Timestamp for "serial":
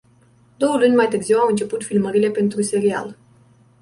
2.61-3.17